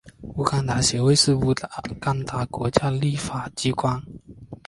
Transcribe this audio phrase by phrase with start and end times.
[0.35, 1.53] 乌干达议会是乌
[1.99, 4.01] 干达的国家立法机关。